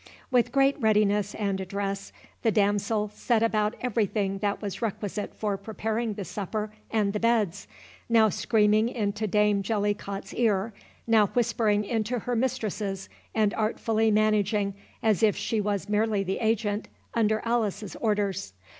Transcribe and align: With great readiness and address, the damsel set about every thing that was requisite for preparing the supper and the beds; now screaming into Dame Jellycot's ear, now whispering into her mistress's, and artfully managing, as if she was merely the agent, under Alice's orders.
With 0.31 0.51
great 0.51 0.81
readiness 0.81 1.35
and 1.35 1.61
address, 1.61 2.11
the 2.41 2.49
damsel 2.49 3.09
set 3.13 3.43
about 3.43 3.75
every 3.81 4.07
thing 4.07 4.39
that 4.39 4.59
was 4.59 4.81
requisite 4.81 5.35
for 5.35 5.57
preparing 5.57 6.15
the 6.15 6.25
supper 6.25 6.73
and 6.89 7.13
the 7.13 7.19
beds; 7.19 7.67
now 8.09 8.29
screaming 8.29 8.89
into 8.89 9.27
Dame 9.27 9.61
Jellycot's 9.61 10.33
ear, 10.33 10.73
now 11.05 11.27
whispering 11.27 11.83
into 11.85 12.17
her 12.17 12.35
mistress's, 12.35 13.09
and 13.35 13.53
artfully 13.53 14.09
managing, 14.09 14.73
as 15.03 15.21
if 15.21 15.35
she 15.35 15.61
was 15.61 15.87
merely 15.87 16.23
the 16.23 16.39
agent, 16.39 16.87
under 17.13 17.39
Alice's 17.45 17.95
orders. 17.97 18.53